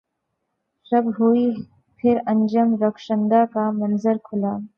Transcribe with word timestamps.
شب 0.91 1.05
ہوئی 1.19 1.45
پھر 1.99 2.17
انجم 2.27 2.69
رخشندہ 2.81 3.43
کا 3.53 3.69
منظر 3.71 4.17
کھلا 4.23 4.53